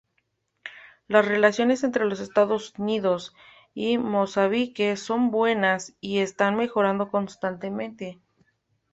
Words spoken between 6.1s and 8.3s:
están mejorando constantemente.